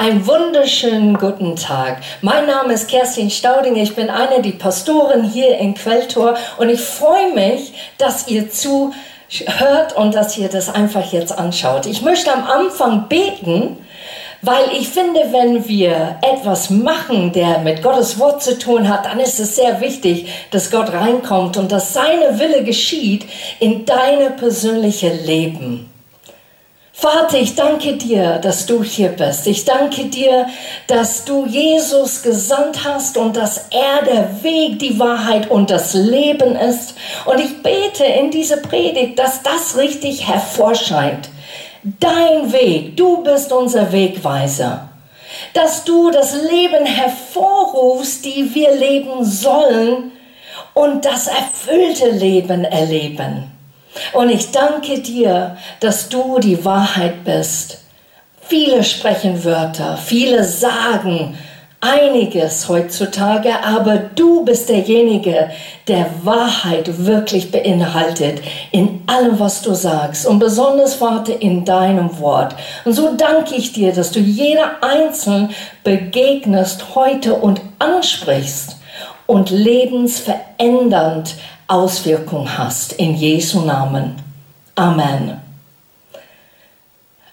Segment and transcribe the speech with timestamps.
[0.00, 1.98] Einen wunderschönen guten Tag.
[2.22, 3.76] Mein Name ist Kerstin Stauding.
[3.76, 9.94] Ich bin eine der Pastoren hier in Quelltor und ich freue mich, dass ihr zuhört
[9.94, 11.84] und dass ihr das einfach jetzt anschaut.
[11.84, 13.76] Ich möchte am Anfang beten,
[14.40, 19.20] weil ich finde, wenn wir etwas machen, der mit Gottes Wort zu tun hat, dann
[19.20, 23.26] ist es sehr wichtig, dass Gott reinkommt und dass seine Wille geschieht
[23.58, 25.89] in deine persönliche Leben.
[27.00, 29.46] Vater, ich danke dir, dass du hier bist.
[29.46, 30.48] Ich danke dir,
[30.86, 36.56] dass du Jesus gesandt hast und dass er der Weg, die Wahrheit und das Leben
[36.56, 36.94] ist.
[37.24, 41.30] Und ich bete in diese Predigt, dass das richtig hervorscheint.
[41.82, 44.90] Dein Weg, du bist unser Wegweiser.
[45.54, 50.12] Dass du das Leben hervorrufst, die wir leben sollen
[50.74, 53.59] und das erfüllte Leben erleben.
[54.12, 57.78] Und ich danke dir, dass du die Wahrheit bist.
[58.40, 61.36] Viele sprechen Wörter, viele sagen
[61.80, 65.50] einiges heutzutage, aber du bist derjenige,
[65.88, 72.54] der Wahrheit wirklich beinhaltet in allem, was du sagst und besonders, Vater, in deinem Wort.
[72.84, 75.50] Und so danke ich dir, dass du jeder Einzelnen
[75.82, 78.76] begegnest heute und ansprichst
[79.30, 81.36] und lebensverändernd
[81.68, 82.94] Auswirkung hast.
[82.94, 84.20] In Jesu Namen.
[84.74, 85.40] Amen.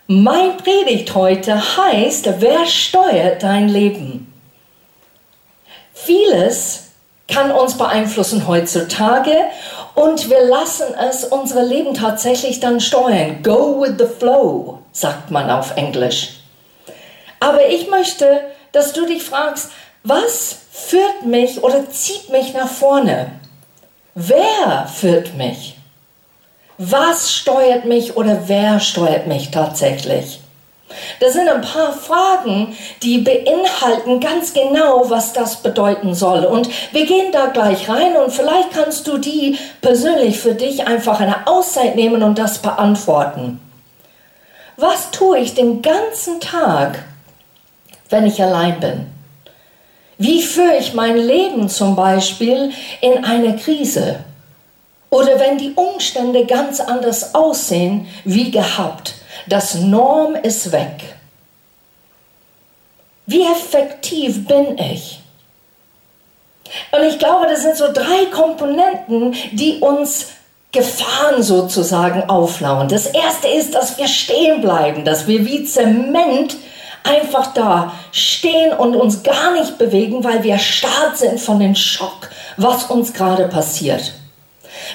[0.05, 4.31] Mein Predigt heute heißt, wer steuert dein Leben?
[5.91, 6.91] Vieles
[7.27, 9.35] kann uns beeinflussen heutzutage
[9.95, 13.41] und wir lassen es unser Leben tatsächlich dann steuern.
[13.41, 16.41] Go with the flow, sagt man auf Englisch.
[17.39, 19.71] Aber ich möchte, dass du dich fragst,
[20.07, 23.31] was führt mich oder zieht mich nach vorne?
[24.15, 25.77] Wer führt mich?
[26.77, 30.39] Was steuert mich oder wer steuert mich tatsächlich?
[31.19, 36.45] Das sind ein paar Fragen, die beinhalten ganz genau, was das bedeuten soll.
[36.45, 41.19] Und wir gehen da gleich rein und vielleicht kannst du die persönlich für dich einfach
[41.19, 43.59] eine Auszeit nehmen und das beantworten.
[44.77, 47.03] Was tue ich den ganzen Tag,
[48.09, 49.16] wenn ich allein bin?
[50.17, 54.23] Wie führe ich mein Leben zum Beispiel in einer Krise?
[55.09, 59.15] Oder wenn die Umstände ganz anders aussehen wie gehabt?
[59.47, 61.15] Das Norm ist weg.
[63.25, 65.19] Wie effektiv bin ich?
[66.91, 70.27] Und ich glaube, das sind so drei Komponenten, die uns
[70.71, 72.89] Gefahren sozusagen auflauen.
[72.89, 76.57] Das erste ist, dass wir stehen bleiben, dass wir wie Zement
[77.03, 82.29] einfach da stehen und uns gar nicht bewegen, weil wir starrt sind von dem Schock,
[82.57, 84.13] was uns gerade passiert.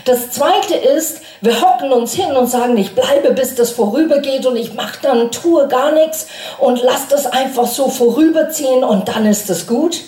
[0.04, 4.56] Das zweite ist, wir hocken uns hin und sagen, ich bleibe, bis das vorübergeht und
[4.56, 9.50] ich mache dann, tue gar nichts und lasse das einfach so vorüberziehen und dann ist
[9.50, 10.00] es gut.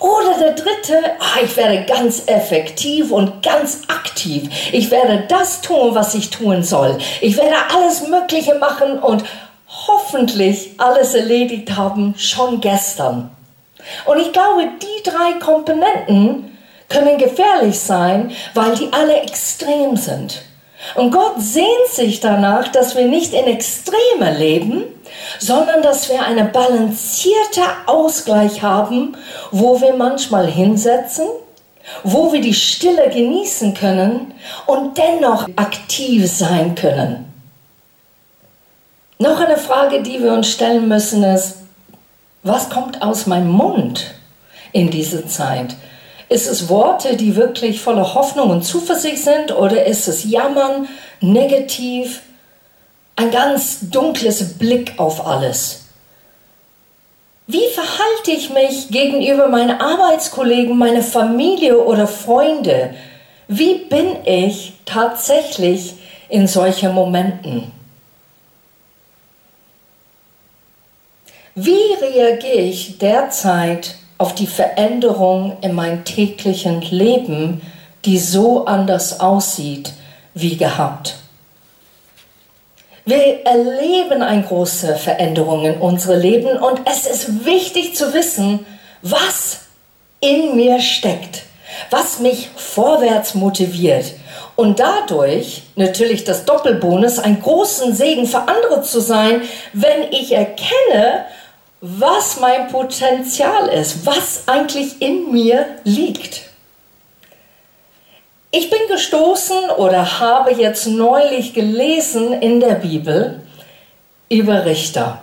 [0.00, 4.48] Oder der dritte, ah, ich werde ganz effektiv und ganz aktiv.
[4.72, 6.98] Ich werde das tun, was ich tun soll.
[7.20, 9.24] Ich werde alles Mögliche machen und
[9.68, 13.30] hoffentlich alles erledigt haben, schon gestern.
[14.06, 16.56] Und ich glaube, die drei Komponenten
[16.88, 20.42] können gefährlich sein, weil die alle extrem sind.
[20.94, 24.84] Und Gott sehnt sich danach, dass wir nicht in Extreme leben,
[25.38, 29.16] sondern dass wir einen balancierten Ausgleich haben,
[29.50, 31.26] wo wir manchmal hinsetzen,
[32.04, 34.32] wo wir die Stille genießen können
[34.66, 37.27] und dennoch aktiv sein können.
[39.18, 41.56] Noch eine Frage, die wir uns stellen müssen, ist,
[42.44, 44.14] was kommt aus meinem Mund
[44.72, 45.74] in dieser Zeit?
[46.28, 50.88] Ist es Worte, die wirklich voller Hoffnung und Zuversicht sind oder ist es Jammern,
[51.20, 52.20] negativ,
[53.16, 55.86] ein ganz dunkles Blick auf alles?
[57.48, 62.94] Wie verhalte ich mich gegenüber meinen Arbeitskollegen, meiner Familie oder Freunde?
[63.48, 65.94] Wie bin ich tatsächlich
[66.28, 67.72] in solchen Momenten?
[71.60, 77.62] Wie reagiere ich derzeit auf die Veränderung in meinem täglichen Leben,
[78.04, 79.92] die so anders aussieht
[80.34, 81.16] wie gehabt?
[83.04, 88.64] Wir erleben eine große Veränderung in unserem Leben und es ist wichtig zu wissen,
[89.02, 89.62] was
[90.20, 91.42] in mir steckt,
[91.90, 94.14] was mich vorwärts motiviert
[94.54, 101.26] und dadurch natürlich das Doppelbonus, ein großen Segen für andere zu sein, wenn ich erkenne,
[101.80, 106.42] was mein Potenzial ist, was eigentlich in mir liegt.
[108.50, 113.40] Ich bin gestoßen oder habe jetzt neulich gelesen in der Bibel
[114.28, 115.20] über Richter.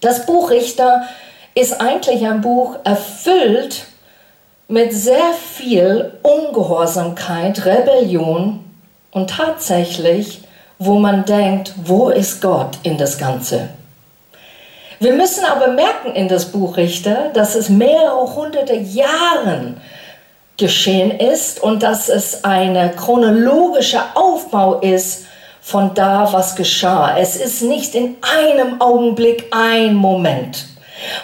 [0.00, 1.06] Das Buch Richter
[1.54, 3.86] ist eigentlich ein Buch erfüllt
[4.68, 8.64] mit sehr viel Ungehorsamkeit, Rebellion
[9.12, 10.40] und tatsächlich,
[10.78, 13.70] wo man denkt, wo ist Gott in das Ganze?
[14.98, 19.80] Wir müssen aber merken in das Buch Richter, dass es mehrere hunderte Jahren
[20.56, 25.26] geschehen ist und dass es ein chronologischer Aufbau ist
[25.60, 27.18] von da, was geschah.
[27.18, 30.66] Es ist nicht in einem Augenblick ein Moment.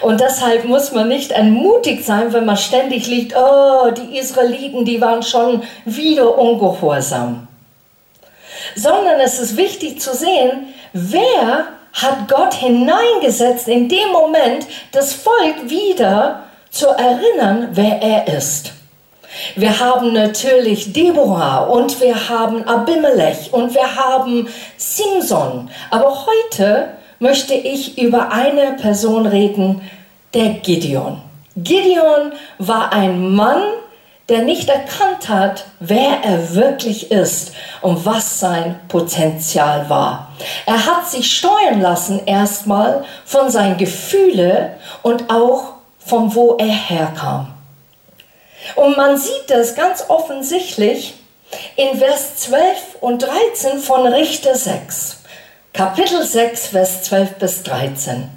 [0.01, 5.01] Und deshalb muss man nicht entmutigt sein, wenn man ständig liegt, oh, die Israeliten, die
[5.01, 7.47] waren schon wieder ungehorsam.
[8.75, 15.69] Sondern es ist wichtig zu sehen, wer hat Gott hineingesetzt in dem Moment, das Volk
[15.69, 18.73] wieder zu erinnern, wer er ist.
[19.55, 24.47] Wir haben natürlich Deborah und wir haben Abimelech und wir haben
[24.77, 25.69] Simson.
[25.89, 29.81] Aber heute möchte ich über eine Person reden,
[30.33, 31.21] der Gideon.
[31.55, 33.61] Gideon war ein Mann,
[34.29, 40.31] der nicht erkannt hat, wer er wirklich ist und was sein Potenzial war.
[40.65, 44.69] Er hat sich steuern lassen erstmal von seinen Gefühlen
[45.01, 47.53] und auch von wo er herkam.
[48.75, 51.15] Und man sieht das ganz offensichtlich
[51.75, 52.61] in Vers 12
[53.01, 55.17] und 13 von Richter 6.
[55.73, 58.29] Kapitel 6, Vers 12 bis 13.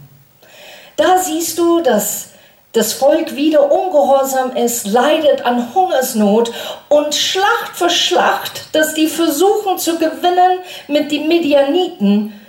[0.96, 2.30] Da siehst du, dass
[2.76, 6.52] das Volk wieder ungehorsam ist, leidet an Hungersnot
[6.88, 12.40] und Schlacht für Schlacht, dass die versuchen zu gewinnen mit den Midianiten,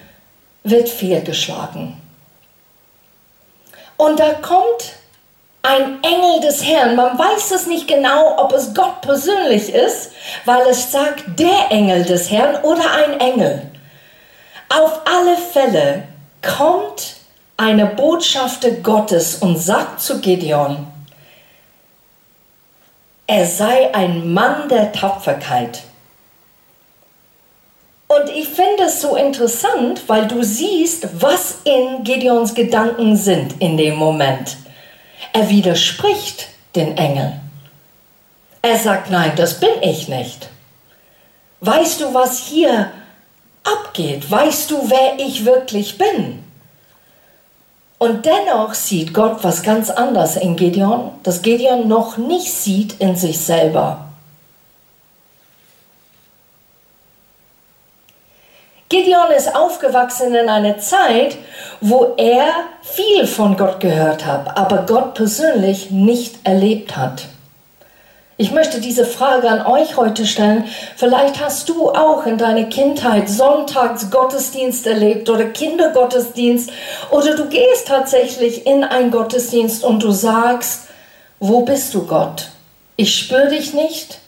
[0.64, 2.02] wird fehlgeschlagen.
[3.96, 4.94] Und da kommt
[5.64, 6.96] ein Engel des Herrn.
[6.96, 10.12] Man weiß es nicht genau, ob es Gott persönlich ist,
[10.46, 13.64] weil es sagt der Engel des Herrn oder ein Engel.
[14.70, 16.04] Auf alle Fälle
[16.42, 17.17] kommt
[17.58, 20.86] eine Botschafter Gottes und sagt zu Gideon,
[23.26, 25.84] er sei ein Mann der Tapferkeit.
[28.08, 33.76] Und ich finde es so interessant, weil du siehst, was in Gideons Gedanken sind in
[33.76, 34.56] dem Moment.
[35.34, 37.34] Er widerspricht den Engel.
[38.62, 40.48] Er sagt, nein, das bin ich nicht.
[41.60, 42.92] Weißt du, was hier
[43.64, 44.30] abgeht?
[44.32, 46.47] Weißt du, wer ich wirklich bin?
[48.00, 53.16] Und dennoch sieht Gott was ganz anderes in Gideon, das Gideon noch nicht sieht in
[53.16, 54.06] sich selber.
[58.90, 61.38] Gideon ist aufgewachsen in einer Zeit,
[61.82, 62.54] wo er
[62.84, 67.24] viel von Gott gehört hat, aber Gott persönlich nicht erlebt hat.
[68.40, 70.66] Ich möchte diese Frage an euch heute stellen.
[70.96, 76.70] Vielleicht hast du auch in deiner Kindheit Sonntags Gottesdienst erlebt oder Kindergottesdienst
[77.10, 80.82] oder du gehst tatsächlich in einen Gottesdienst und du sagst,
[81.40, 82.50] wo bist du Gott?
[82.96, 84.20] Ich spüre dich nicht,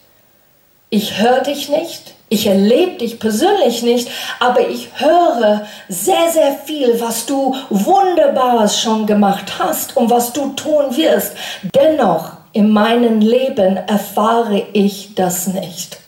[0.90, 4.08] ich höre dich nicht, ich erlebe dich persönlich nicht,
[4.40, 10.48] aber ich höre sehr, sehr viel, was du Wunderbares schon gemacht hast und was du
[10.54, 11.36] tun wirst.
[11.62, 16.00] Dennoch in meinem Leben erfahre ich das nicht.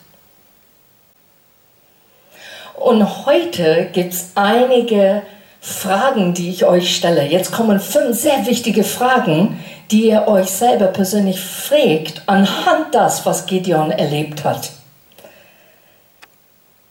[2.75, 5.21] Und heute gibt es einige
[5.61, 7.25] Fragen, die ich euch stelle.
[7.25, 13.45] Jetzt kommen fünf sehr wichtige Fragen, die ihr euch selber persönlich fragt, anhand das, was
[13.45, 14.71] Gideon erlebt hat.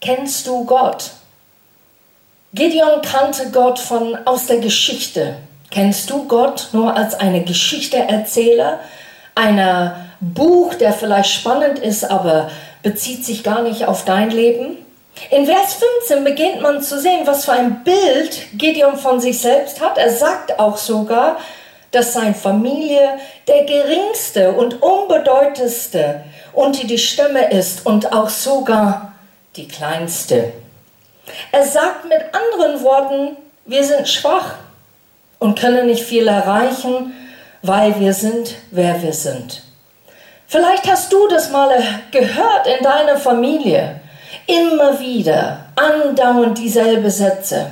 [0.01, 1.11] Kennst du Gott?
[2.55, 5.37] Gideon kannte Gott von aus der Geschichte.
[5.71, 8.81] Kennst du Gott nur als eine Geschichteerzähler,
[9.35, 12.51] einer Buch, der vielleicht spannend ist, aber
[12.83, 14.79] bezieht sich gar nicht auf dein Leben?
[15.31, 15.75] In Vers
[16.07, 19.99] 15 beginnt man zu sehen, was für ein Bild Gideon von sich selbst hat.
[19.99, 21.39] Er sagt auch sogar,
[21.91, 29.13] dass seine Familie der geringste und unbedeutendste unter die Stimme ist und auch sogar
[29.57, 30.53] die kleinste.
[31.53, 33.37] Er sagt mit anderen Worten,
[33.67, 34.55] wir sind schwach
[35.39, 37.13] und können nicht viel erreichen
[37.63, 39.63] weil wir sind, wer wir sind.
[40.47, 41.71] Vielleicht hast du das mal
[42.11, 44.01] gehört in deiner Familie.
[44.47, 47.71] Immer wieder, andauernd dieselbe Sätze.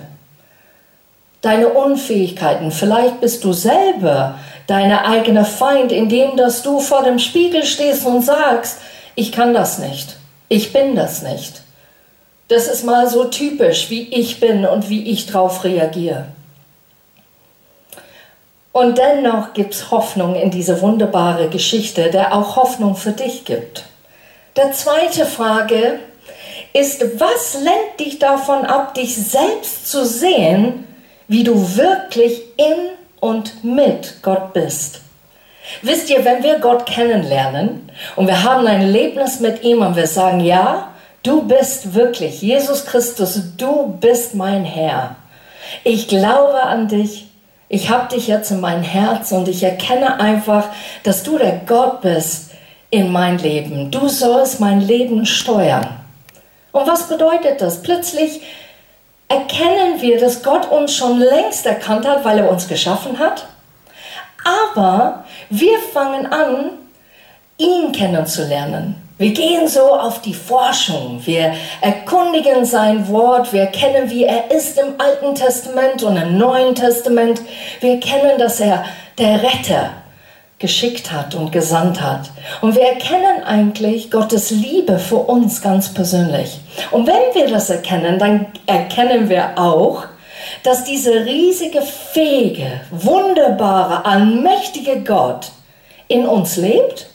[1.43, 7.65] Deine Unfähigkeiten, vielleicht bist du selber deine eigene Feind, indem dass du vor dem Spiegel
[7.65, 8.79] stehst und sagst,
[9.17, 10.17] ich kann das nicht,
[10.49, 11.63] ich bin das nicht.
[12.49, 16.27] Das ist mal so typisch, wie ich bin und wie ich drauf reagiere.
[18.73, 23.85] Und dennoch gibt es Hoffnung in diese wunderbare Geschichte, der auch Hoffnung für dich gibt.
[24.57, 25.99] Der zweite Frage
[26.73, 30.87] ist, was lenkt dich davon ab, dich selbst zu sehen,
[31.27, 35.01] wie du wirklich in und mit Gott bist.
[35.83, 40.07] Wisst ihr, wenn wir Gott kennenlernen und wir haben ein Erlebnis mit ihm und wir
[40.07, 45.17] sagen, ja, du bist wirklich Jesus Christus, du bist mein Herr.
[45.85, 47.30] Ich glaube an dich.
[47.73, 50.71] Ich habe dich jetzt in mein Herz und ich erkenne einfach,
[51.05, 52.51] dass du der Gott bist
[52.91, 53.93] in mein Leben.
[53.93, 55.87] Du sollst mein Leben steuern.
[56.73, 57.81] Und was bedeutet das?
[57.81, 58.41] Plötzlich
[59.29, 63.47] erkennen wir, dass Gott uns schon längst erkannt hat, weil er uns geschaffen hat.
[64.45, 66.71] Aber wir fangen an,
[67.57, 69.01] ihn kennenzulernen.
[69.21, 71.21] Wir gehen so auf die Forschung.
[71.27, 73.53] Wir erkundigen sein Wort.
[73.53, 77.43] Wir erkennen, wie er ist im Alten Testament und im Neuen Testament.
[77.81, 78.83] Wir erkennen, dass er
[79.19, 79.91] der Retter
[80.59, 82.31] geschickt hat und gesandt hat.
[82.63, 86.59] Und wir erkennen eigentlich Gottes Liebe für uns ganz persönlich.
[86.91, 90.05] Und wenn wir das erkennen, dann erkennen wir auch,
[90.63, 95.51] dass dieser riesige, fähige, wunderbare, allmächtige Gott
[96.09, 97.11] in uns lebt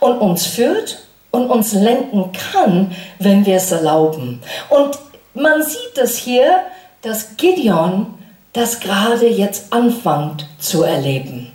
[0.00, 4.40] und uns führt und uns lenken kann, wenn wir es erlauben.
[4.70, 4.98] Und
[5.34, 6.60] man sieht es hier,
[7.02, 8.14] dass Gideon
[8.52, 11.52] das gerade jetzt anfängt zu erleben.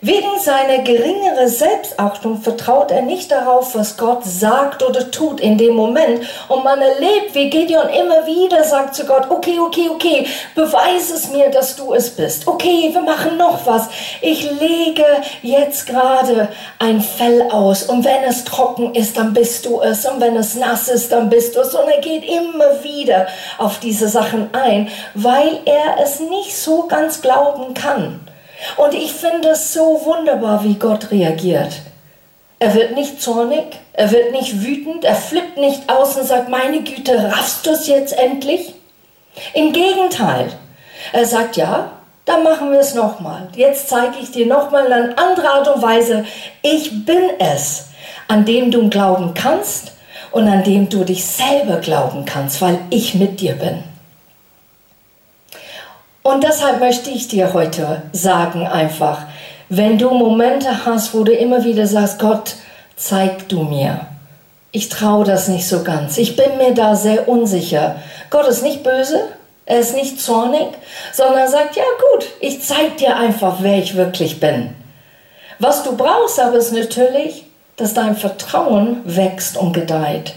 [0.00, 5.74] Wegen seiner geringeren Selbstachtung vertraut er nicht darauf, was Gott sagt oder tut in dem
[5.74, 6.24] Moment.
[6.46, 11.30] Und man erlebt, wie Gideon immer wieder sagt zu Gott, okay, okay, okay, beweise es
[11.30, 12.46] mir, dass du es bist.
[12.46, 13.88] Okay, wir machen noch was.
[14.20, 15.04] Ich lege
[15.42, 20.06] jetzt gerade ein Fell aus und wenn es trocken ist, dann bist du es.
[20.06, 21.74] Und wenn es nass ist, dann bist du es.
[21.74, 23.26] Und er geht immer wieder
[23.58, 28.27] auf diese Sachen ein, weil er es nicht so ganz glauben kann.
[28.76, 31.80] Und ich finde es so wunderbar, wie Gott reagiert.
[32.58, 36.82] Er wird nicht zornig, er wird nicht wütend, er flippt nicht aus und sagt, meine
[36.82, 38.74] Güte, raffst du es jetzt endlich?
[39.54, 40.48] Im Gegenteil,
[41.12, 41.92] er sagt, ja,
[42.24, 43.48] dann machen wir es nochmal.
[43.54, 46.24] Jetzt zeige ich dir nochmal in eine andere Art und Weise,
[46.62, 47.86] ich bin es,
[48.26, 49.92] an dem du glauben kannst
[50.32, 53.84] und an dem du dich selber glauben kannst, weil ich mit dir bin.
[56.22, 59.26] Und deshalb möchte ich dir heute sagen einfach,
[59.68, 62.56] wenn du Momente hast, wo du immer wieder sagst, Gott,
[62.96, 64.00] zeig du mir.
[64.72, 66.18] Ich traue das nicht so ganz.
[66.18, 67.96] Ich bin mir da sehr unsicher.
[68.30, 69.28] Gott ist nicht böse,
[69.64, 70.68] er ist nicht zornig,
[71.12, 74.74] sondern sagt, ja gut, ich zeig dir einfach, wer ich wirklich bin.
[75.58, 77.44] Was du brauchst aber ist natürlich,
[77.76, 80.34] dass dein Vertrauen wächst und gedeiht.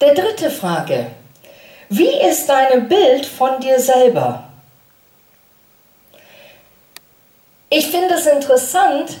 [0.00, 1.06] Der dritte Frage,
[1.90, 4.44] wie ist dein Bild von dir selber?
[7.68, 9.16] Ich finde es interessant,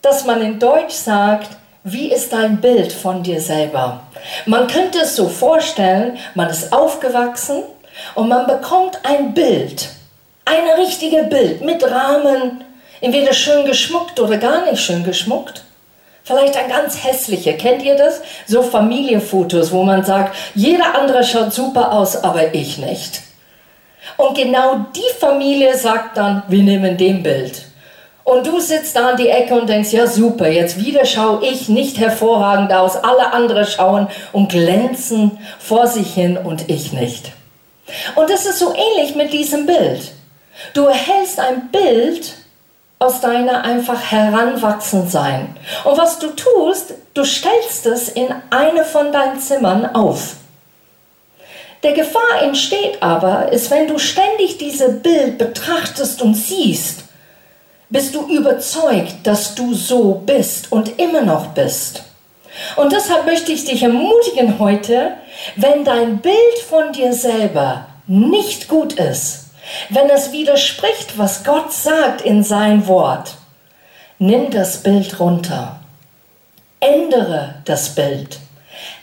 [0.00, 1.50] dass man in Deutsch sagt,
[1.84, 4.02] wie ist dein Bild von dir selber?
[4.46, 7.64] Man könnte es so vorstellen, man ist aufgewachsen
[8.14, 9.90] und man bekommt ein Bild,
[10.46, 12.64] ein richtiges Bild mit Rahmen,
[13.02, 15.64] entweder schön geschmuckt oder gar nicht schön geschmuckt.
[16.24, 17.54] Vielleicht ein ganz hässlicher.
[17.54, 18.20] Kennt ihr das?
[18.46, 23.22] So Familienfotos, wo man sagt, jeder andere schaut super aus, aber ich nicht.
[24.16, 27.62] Und genau die Familie sagt dann, wir nehmen den Bild.
[28.22, 31.68] Und du sitzt da an die Ecke und denkst, ja super, jetzt wieder schaue ich
[31.68, 37.32] nicht hervorragend aus, alle anderen schauen und glänzen vor sich hin und ich nicht.
[38.14, 40.12] Und das ist so ähnlich mit diesem Bild.
[40.74, 42.34] Du erhältst ein Bild
[43.00, 45.56] aus deiner einfach heranwachsen sein.
[45.84, 50.36] Und was du tust, du stellst es in eine von deinen Zimmern auf.
[51.82, 57.04] Der Gefahr entsteht aber, ist, wenn du ständig dieses Bild betrachtest und siehst,
[57.88, 62.02] bist du überzeugt, dass du so bist und immer noch bist.
[62.76, 65.12] Und deshalb möchte ich dich ermutigen heute,
[65.56, 69.46] wenn dein Bild von dir selber nicht gut ist,
[69.88, 73.34] wenn es widerspricht, was Gott sagt in sein Wort,
[74.18, 75.80] nimm das Bild runter.
[76.80, 78.38] Ändere das Bild.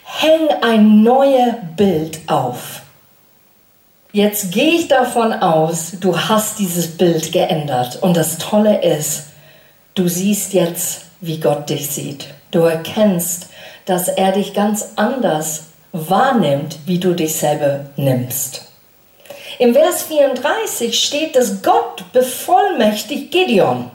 [0.04, 2.82] Häng ein neues Bild auf.
[4.12, 8.02] Jetzt gehe ich davon aus, du hast dieses Bild geändert.
[8.02, 9.26] Und das Tolle ist,
[9.94, 12.28] du siehst jetzt, wie Gott dich sieht.
[12.50, 13.48] Du erkennst,
[13.84, 18.67] dass er dich ganz anders wahrnimmt, wie du dich selber nimmst.
[19.58, 23.90] Im Vers 34 steht, dass Gott bevollmächtigt Gideon.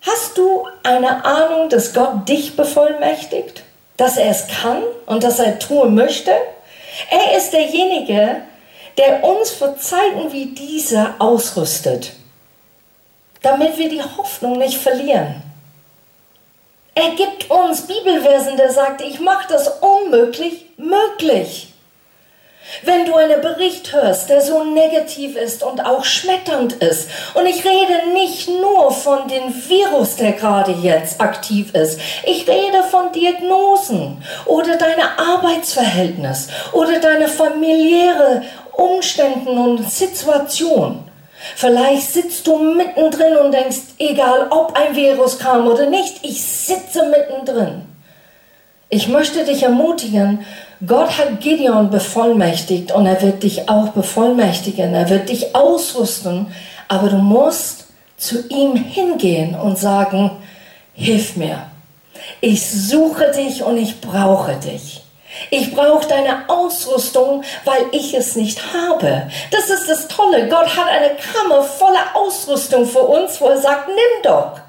[0.00, 3.64] Hast du eine Ahnung, dass Gott dich bevollmächtigt?
[3.96, 6.30] Dass er es kann und dass er tun möchte?
[7.10, 8.42] Er ist derjenige,
[8.96, 12.12] der uns für Zeiten wie diese ausrüstet,
[13.42, 15.42] damit wir die Hoffnung nicht verlieren.
[16.94, 21.74] Er gibt uns Bibelversen, der sagt, ich mache das unmöglich möglich.
[22.82, 27.64] Wenn du einen Bericht hörst, der so negativ ist und auch schmetternd ist, und ich
[27.64, 34.22] rede nicht nur von dem Virus, der gerade jetzt aktiv ist, ich rede von Diagnosen
[34.44, 38.42] oder deiner Arbeitsverhältnis oder deine familiäre
[38.72, 41.04] Umständen und Situation.
[41.54, 47.06] Vielleicht sitzt du mittendrin und denkst, egal ob ein Virus kam oder nicht, ich sitze
[47.06, 47.82] mittendrin.
[48.88, 50.44] Ich möchte dich ermutigen,
[50.84, 54.92] Gott hat Gideon bevollmächtigt und er wird dich auch bevollmächtigen.
[54.92, 56.48] Er wird dich ausrüsten,
[56.88, 57.86] aber du musst
[58.18, 60.30] zu ihm hingehen und sagen,
[60.92, 61.62] hilf mir.
[62.40, 65.02] Ich suche dich und ich brauche dich.
[65.50, 69.30] Ich brauche deine Ausrüstung, weil ich es nicht habe.
[69.50, 70.48] Das ist das Tolle.
[70.48, 74.60] Gott hat eine Kammer voller Ausrüstung für uns, wo er sagt, nimm doch.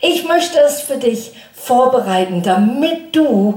[0.00, 3.56] Ich möchte es für dich vorbereiten, damit du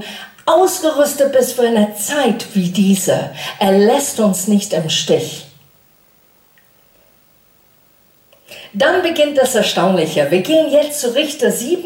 [0.50, 3.30] ausgerüstet bist für eine Zeit wie diese.
[3.58, 5.46] Er lässt uns nicht im Stich.
[8.72, 10.30] Dann beginnt das Erstaunliche.
[10.30, 11.82] Wir gehen jetzt zu Richter 7,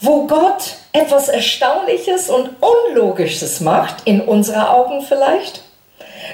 [0.00, 5.62] wo Gott etwas Erstaunliches und Unlogisches macht, in unseren Augen vielleicht.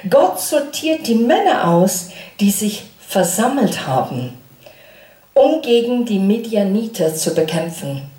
[0.08, 2.10] Gott sortiert die Männer aus,
[2.40, 4.38] die sich versammelt haben,
[5.34, 8.10] um gegen die Midianiter zu bekämpfen.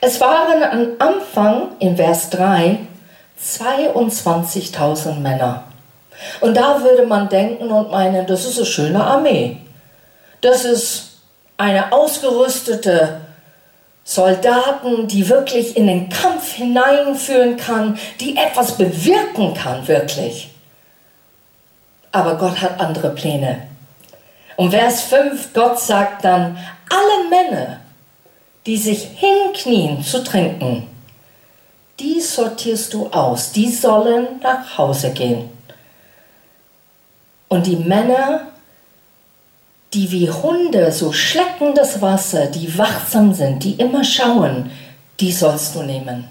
[0.00, 2.78] Es waren am Anfang in Vers 3
[3.42, 5.64] 22.000 Männer.
[6.40, 9.58] Und da würde man denken und meinen, das ist eine schöne Armee.
[10.40, 11.18] Das ist
[11.56, 13.20] eine ausgerüstete
[14.04, 20.50] Soldaten, die wirklich in den Kampf hineinführen kann, die etwas bewirken kann, wirklich.
[22.10, 23.68] Aber Gott hat andere Pläne.
[24.56, 26.58] Und Vers 5, Gott sagt dann,
[26.90, 27.80] alle Männer,
[28.66, 30.86] die sich hinknien zu trinken,
[31.98, 35.50] die sortierst du aus, die sollen nach Hause gehen.
[37.48, 38.48] Und die Männer,
[39.92, 44.70] die wie Hunde so schlecken das Wasser, die wachsam sind, die immer schauen,
[45.20, 46.28] die sollst du nehmen.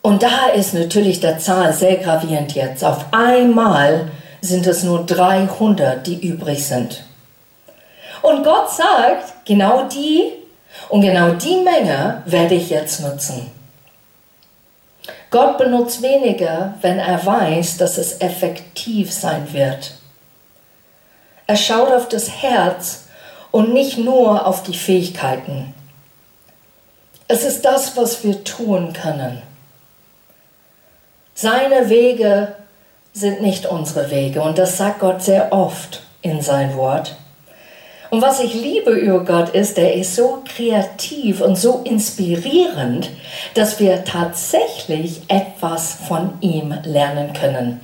[0.00, 2.84] Und da ist natürlich der Zahl sehr gravierend jetzt.
[2.84, 7.02] Auf einmal sind es nur 300, die übrig sind.
[8.22, 10.32] Und Gott sagt, genau die
[10.88, 13.50] und genau die Menge werde ich jetzt nutzen.
[15.30, 19.94] Gott benutzt weniger, wenn er weiß, dass es effektiv sein wird.
[21.46, 23.04] Er schaut auf das Herz
[23.50, 25.74] und nicht nur auf die Fähigkeiten.
[27.28, 29.42] Es ist das, was wir tun können.
[31.34, 32.54] Seine Wege
[33.12, 37.16] sind nicht unsere Wege und das sagt Gott sehr oft in sein Wort.
[38.16, 43.10] Und was ich liebe über Gott ist, er ist so kreativ und so inspirierend,
[43.52, 47.82] dass wir tatsächlich etwas von ihm lernen können.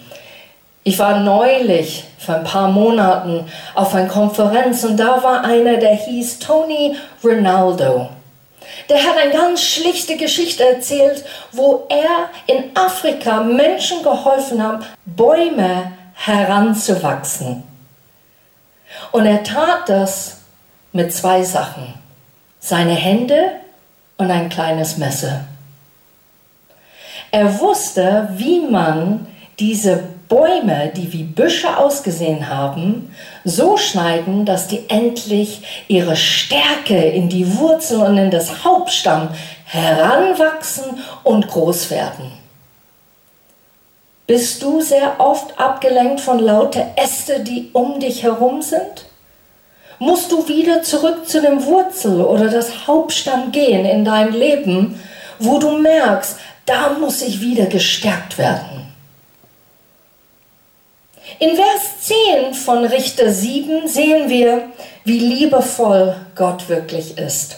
[0.85, 5.97] Ich war neulich vor ein paar Monaten auf einer Konferenz und da war einer, der
[5.97, 8.09] hieß Tony Ronaldo.
[8.88, 15.92] Der hat eine ganz schlichte Geschichte erzählt, wo er in Afrika Menschen geholfen hat, Bäume
[16.14, 17.64] heranzuwachsen.
[19.12, 20.38] Und er tat das
[20.92, 21.94] mit zwei Sachen.
[22.61, 23.53] Seine Hände
[24.16, 25.44] und ein kleines Messer.
[27.31, 29.27] Er wusste, wie man
[29.59, 37.29] diese Bäume, die wie Büsche ausgesehen haben, so schneiden, dass die endlich ihre Stärke in
[37.29, 39.29] die Wurzel und in das Hauptstamm
[39.64, 40.85] heranwachsen
[41.22, 42.41] und groß werden.
[44.27, 49.07] Bist du sehr oft abgelenkt von lauter Äste, die um dich herum sind?
[49.99, 55.01] Musst du wieder zurück zu dem Wurzel oder das Hauptstamm gehen in dein Leben,
[55.39, 58.87] wo du merkst, da muss ich wieder gestärkt werden.
[61.39, 62.01] In Vers
[62.43, 64.69] 10 von Richter 7 sehen wir,
[65.05, 67.57] wie liebevoll Gott wirklich ist.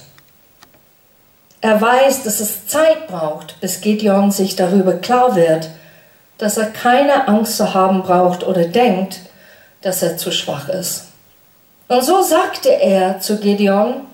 [1.61, 5.70] Er weiß, dass es Zeit braucht, bis Gideon sich darüber klar wird,
[6.38, 9.20] dass er keine Angst zu haben braucht oder denkt,
[9.82, 11.06] dass er zu schwach ist.
[11.88, 14.06] Und so sagte er zu Gideon,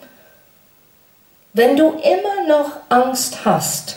[1.53, 3.97] wenn du immer noch Angst hast,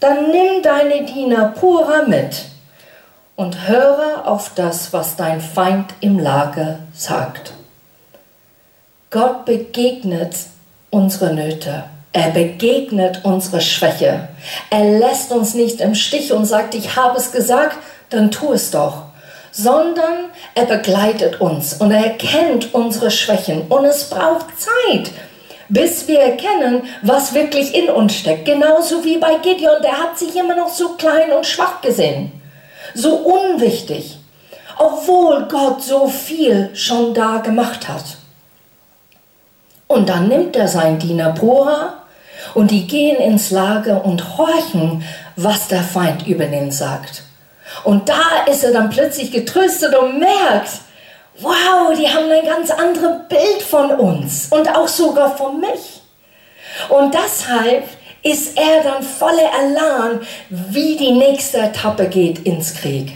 [0.00, 2.44] dann nimm deine Diener Pura mit
[3.36, 7.54] und höre auf das, was dein Feind im Lager sagt.
[9.10, 10.34] Gott begegnet
[10.90, 11.84] unsere Nöte.
[12.14, 14.28] Er begegnet unsere Schwäche.
[14.70, 17.76] Er lässt uns nicht im Stich und sagt, ich habe es gesagt,
[18.08, 19.06] dann tu es doch.
[19.50, 23.62] Sondern er begleitet uns und er kennt unsere Schwächen.
[23.62, 25.10] Und es braucht Zeit,
[25.68, 28.44] bis wir erkennen, was wirklich in uns steckt.
[28.44, 32.30] Genauso wie bei Gideon, der hat sich immer noch so klein und schwach gesehen,
[32.94, 34.18] so unwichtig,
[34.78, 38.04] obwohl Gott so viel schon da gemacht hat.
[39.88, 42.03] Und dann nimmt er seinen Diener Bora
[42.54, 45.04] und die gehen ins Lager und horchen,
[45.36, 47.24] was der Feind über ihn sagt.
[47.82, 50.70] Und da ist er dann plötzlich getröstet und merkt,
[51.40, 56.00] wow, die haben ein ganz anderes Bild von uns und auch sogar von mich.
[56.88, 57.84] Und deshalb
[58.22, 63.12] ist er dann voller Elan, wie die nächste Etappe geht ins Krieg.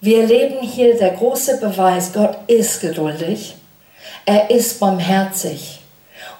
[0.00, 3.56] Wir erleben hier der große Beweis, Gott ist geduldig,
[4.26, 5.75] er ist barmherzig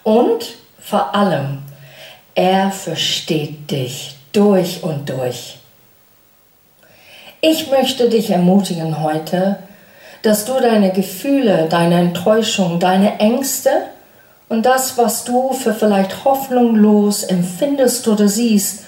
[0.06, 1.58] und vor allem,
[2.36, 5.58] er versteht dich durch und durch.
[7.40, 9.58] Ich möchte dich ermutigen heute,
[10.22, 13.70] dass du deine Gefühle, deine Enttäuschung, deine Ängste
[14.48, 18.84] und das, was du für vielleicht hoffnungslos empfindest oder siehst,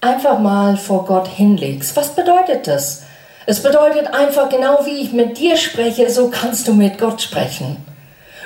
[0.00, 1.94] einfach mal vor Gott hinlegst.
[1.96, 3.02] Was bedeutet das?
[3.44, 7.76] Es bedeutet einfach, genau wie ich mit dir spreche, so kannst du mit Gott sprechen.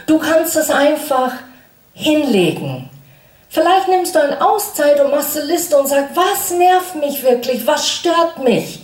[0.08, 1.34] Du kannst es einfach
[1.94, 2.90] hinlegen.
[3.48, 7.66] Vielleicht nimmst du eine Auszeit und machst eine Liste und sagst, was nervt mich wirklich,
[7.66, 8.80] was stört mich?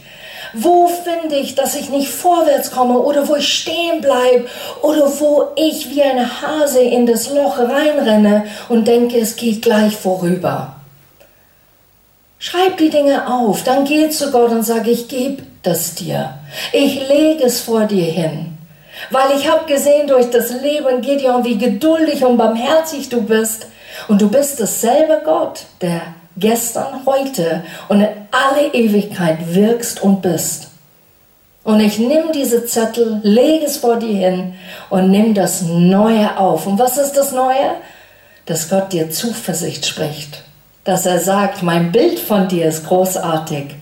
[0.52, 4.46] Wo finde ich, dass ich nicht vorwärts komme oder wo ich stehen bleibe
[4.82, 9.96] oder wo ich wie eine Hase in das Loch reinrenne und denke, es geht gleich
[9.96, 10.76] vorüber?
[12.38, 16.34] Schreib die Dinge auf, dann geh zu Gott und sag, ich gebe das dir.
[16.72, 18.56] Ich lege es vor dir hin.
[19.10, 23.66] Weil ich habe gesehen durch das Leben Gideon, wie geduldig und barmherzig du bist.
[24.08, 26.00] Und du bist dasselbe Gott, der
[26.36, 30.68] gestern, heute und in alle Ewigkeit wirkst und bist.
[31.62, 34.54] Und ich nehme diese Zettel, lege es vor dir hin
[34.88, 36.66] und nimm das Neue auf.
[36.66, 37.76] Und was ist das Neue?
[38.46, 40.42] Dass Gott dir Zuversicht spricht.
[40.84, 43.74] Dass er sagt, mein Bild von dir ist großartig.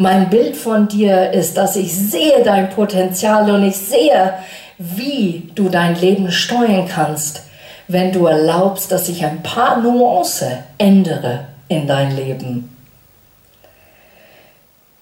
[0.00, 4.34] Mein Bild von dir ist, dass ich sehe dein Potenzial und ich sehe,
[4.78, 7.42] wie du dein Leben steuern kannst,
[7.88, 12.76] wenn du erlaubst, dass ich ein paar Nuancen ändere in dein Leben.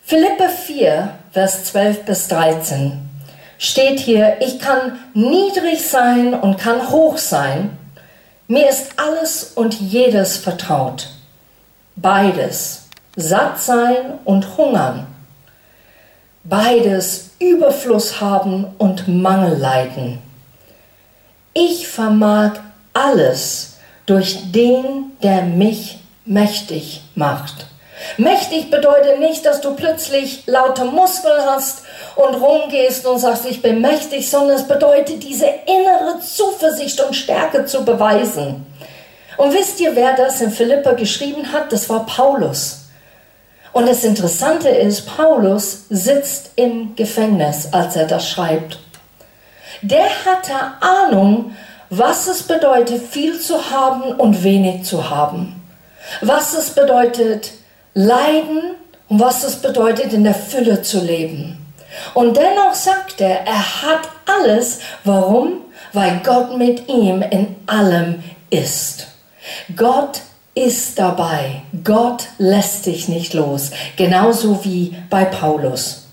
[0.01, 2.93] Philippe 4, Vers 12 bis 13
[3.59, 7.77] steht hier, ich kann niedrig sein und kann hoch sein.
[8.49, 11.11] Mir ist alles und jedes vertraut.
[11.97, 12.86] Beides
[13.17, 15.07] satt sein und hungern.
[16.45, 20.19] Beides Überfluss haben und Mangel leiden.
[21.53, 22.53] Ich vermag
[22.93, 27.67] alles durch den, der mich mächtig macht.
[28.19, 31.83] Mächtig bedeutet nicht, dass du plötzlich laute Muskeln hast
[32.15, 37.65] und rumgehst und sagst, ich bin mächtig, sondern es bedeutet, diese innere Zuversicht und Stärke
[37.65, 38.67] zu beweisen.
[39.39, 41.73] Und wisst ihr, wer das in Philippa geschrieben hat?
[41.73, 42.86] Das war Paulus.
[43.77, 48.79] Und das Interessante ist, Paulus sitzt im Gefängnis, als er das schreibt.
[49.83, 51.55] Der hatte Ahnung,
[51.91, 55.63] was es bedeutet, viel zu haben und wenig zu haben.
[56.23, 57.53] Was es bedeutet,
[57.93, 58.77] leiden
[59.11, 61.59] und was es bedeutet, in der Fülle zu leben.
[62.15, 64.79] Und dennoch sagt er, er hat alles.
[65.05, 65.61] Warum?
[65.93, 69.09] Weil Gott mit ihm in allem ist.
[69.77, 70.23] Gott
[70.57, 71.63] ist dabei.
[71.85, 73.71] Gott lässt dich nicht los.
[73.97, 76.07] Genauso wie bei Paulus.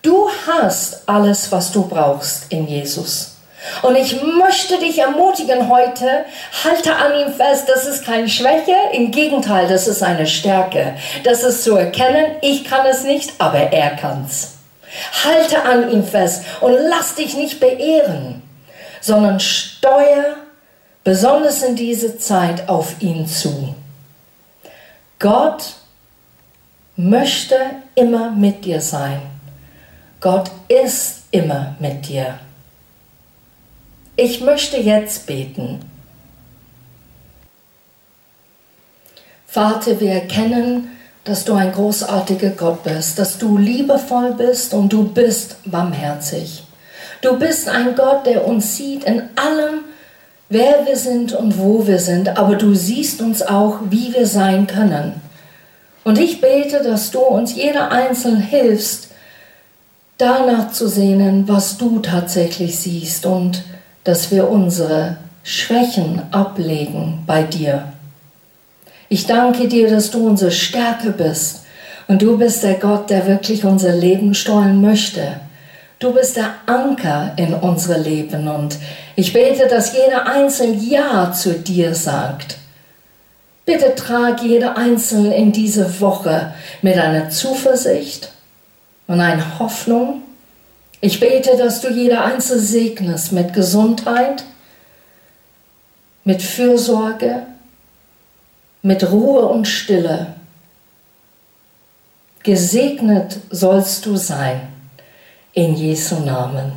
[0.00, 3.36] Du hast alles, was du brauchst in Jesus.
[3.82, 6.24] Und ich möchte dich ermutigen heute,
[6.64, 10.94] halte an ihm fest, das ist keine Schwäche, im Gegenteil, das ist eine Stärke.
[11.24, 14.54] Das ist zu erkennen, ich kann es nicht, aber er kann's.
[15.24, 18.42] Halte an ihm fest und lass dich nicht beehren,
[19.00, 20.36] sondern steuer
[21.08, 23.74] besonders in dieser Zeit auf ihn zu.
[25.18, 25.76] Gott
[26.96, 27.56] möchte
[27.94, 29.22] immer mit dir sein.
[30.20, 32.38] Gott ist immer mit dir.
[34.16, 35.80] Ich möchte jetzt beten.
[39.46, 40.90] Vater, wir erkennen,
[41.24, 46.64] dass du ein großartiger Gott bist, dass du liebevoll bist und du bist barmherzig.
[47.22, 49.87] Du bist ein Gott, der uns sieht in allem,
[50.48, 54.66] wer wir sind und wo wir sind, aber du siehst uns auch, wie wir sein
[54.66, 55.20] können.
[56.04, 59.08] Und ich bete, dass du uns jeder einzeln hilfst,
[60.16, 63.62] danach zu sehnen, was du tatsächlich siehst und
[64.04, 67.92] dass wir unsere Schwächen ablegen bei dir.
[69.08, 71.64] Ich danke dir, dass du unsere Stärke bist
[72.08, 75.40] und du bist der Gott, der wirklich unser Leben steuern möchte.
[75.98, 78.76] Du bist der Anker in unser Leben und
[79.16, 82.58] ich bete, dass jeder Einzelne Ja zu dir sagt.
[83.64, 88.30] Bitte trag jeder Einzelne in diese Woche mit einer Zuversicht
[89.08, 90.22] und einer Hoffnung.
[91.00, 94.44] Ich bete, dass du jeder Einzelne segnest mit Gesundheit,
[96.22, 97.42] mit Fürsorge,
[98.82, 100.28] mit Ruhe und Stille.
[102.44, 104.77] Gesegnet sollst du sein
[105.58, 106.70] in Jesu Namen.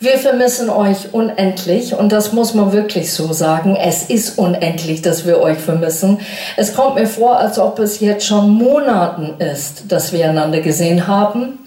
[0.00, 3.76] Wir vermissen euch unendlich und das muss man wirklich so sagen.
[3.76, 6.18] Es ist unendlich, dass wir euch vermissen.
[6.56, 11.06] Es kommt mir vor, als ob es jetzt schon Monaten ist, dass wir einander gesehen
[11.06, 11.60] haben.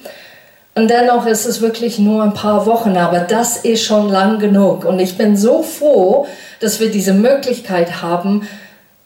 [0.76, 4.84] Und dennoch ist es wirklich nur ein paar Wochen, aber das ist schon lang genug.
[4.84, 6.28] Und ich bin so froh,
[6.60, 8.50] dass wir diese Möglichkeit haben,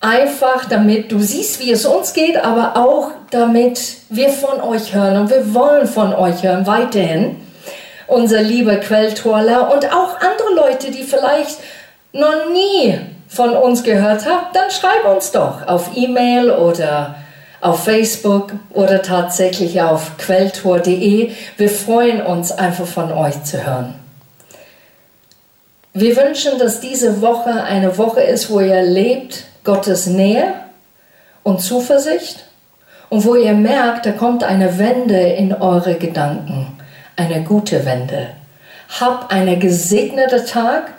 [0.03, 5.17] einfach damit du siehst, wie es uns geht, aber auch damit wir von euch hören
[5.17, 7.37] und wir wollen von euch hören weiterhin.
[8.07, 11.57] Unser lieber Quelltorler und auch andere Leute, die vielleicht
[12.11, 17.15] noch nie von uns gehört haben, dann schreib uns doch auf E-Mail oder
[17.61, 21.31] auf Facebook oder tatsächlich auf quelltor.de.
[21.55, 23.95] Wir freuen uns einfach von euch zu hören.
[25.93, 30.53] Wir wünschen, dass diese Woche eine Woche ist, wo ihr lebt Gottes Nähe
[31.43, 32.45] und Zuversicht
[33.09, 36.77] und wo ihr merkt, da kommt eine Wende in eure Gedanken,
[37.15, 38.29] eine gute Wende.
[38.99, 40.91] Habt einen gesegneten Tag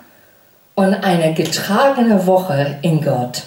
[0.75, 3.43] und eine getragene Woche in Gott.